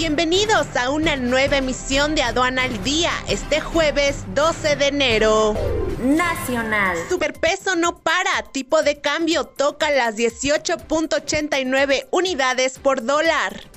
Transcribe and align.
Bienvenidos 0.00 0.66
a 0.76 0.88
una 0.88 1.16
nueva 1.16 1.58
emisión 1.58 2.14
de 2.14 2.22
Aduana 2.22 2.62
al 2.62 2.82
Día, 2.82 3.10
este 3.28 3.60
jueves 3.60 4.24
12 4.34 4.76
de 4.76 4.86
enero. 4.86 5.54
Nacional. 6.02 6.96
Superpeso 7.10 7.76
no 7.76 7.98
para, 7.98 8.44
tipo 8.50 8.82
de 8.82 9.02
cambio 9.02 9.44
toca 9.44 9.90
las 9.90 10.16
18.89 10.16 12.06
unidades 12.12 12.78
por 12.78 13.04
dólar. 13.04 13.68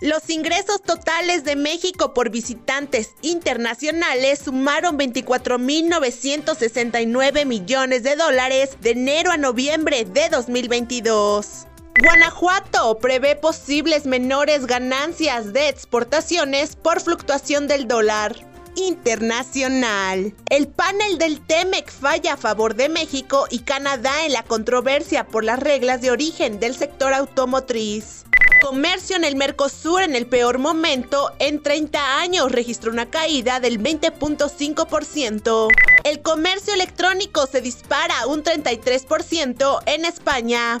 Los 0.00 0.30
ingresos 0.30 0.80
totales 0.80 1.42
de 1.42 1.56
México 1.56 2.14
por 2.14 2.30
visitantes 2.30 3.14
internacionales 3.22 4.42
sumaron 4.44 4.96
24.969 4.96 7.46
millones 7.46 8.04
de 8.04 8.14
dólares 8.14 8.76
de 8.80 8.92
enero 8.92 9.32
a 9.32 9.38
noviembre 9.38 10.04
de 10.04 10.28
2022. 10.28 11.66
Guanajuato 12.02 12.98
prevé 12.98 13.36
posibles 13.36 14.04
menores 14.04 14.66
ganancias 14.66 15.52
de 15.52 15.68
exportaciones 15.68 16.74
por 16.74 17.00
fluctuación 17.00 17.68
del 17.68 17.86
dólar 17.86 18.34
internacional. 18.74 20.34
El 20.50 20.66
panel 20.66 21.18
del 21.18 21.40
TEMEC 21.40 21.88
falla 21.92 22.32
a 22.32 22.36
favor 22.36 22.74
de 22.74 22.88
México 22.88 23.46
y 23.48 23.60
Canadá 23.60 24.26
en 24.26 24.32
la 24.32 24.42
controversia 24.42 25.28
por 25.28 25.44
las 25.44 25.60
reglas 25.60 26.00
de 26.00 26.10
origen 26.10 26.58
del 26.58 26.74
sector 26.74 27.14
automotriz. 27.14 28.24
Comercio 28.60 29.14
en 29.14 29.22
el 29.22 29.36
Mercosur 29.36 30.02
en 30.02 30.16
el 30.16 30.26
peor 30.26 30.58
momento 30.58 31.30
en 31.38 31.62
30 31.62 32.18
años 32.18 32.50
registró 32.50 32.90
una 32.90 33.08
caída 33.08 33.60
del 33.60 33.80
20.5%. 33.80 35.68
El 36.02 36.22
comercio 36.22 36.74
electrónico 36.74 37.46
se 37.46 37.60
dispara 37.60 38.26
un 38.26 38.42
33% 38.42 39.82
en 39.86 40.04
España. 40.04 40.80